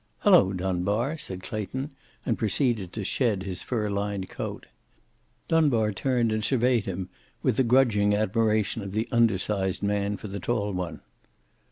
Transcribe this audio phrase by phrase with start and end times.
[0.21, 1.91] "Hello, Dunbar," said Clayton,
[2.25, 4.65] and proceeded to shed his fur lined coat.
[5.47, 7.07] Dunbar turned and surveyed him
[7.43, 11.01] with the grudging admiration of the undersized man for the tall one.